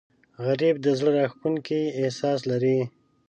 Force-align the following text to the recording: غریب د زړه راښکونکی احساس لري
غریب 0.45 0.75
د 0.81 0.87
زړه 0.99 1.09
راښکونکی 1.17 1.81
احساس 2.01 2.39
لري 2.51 2.77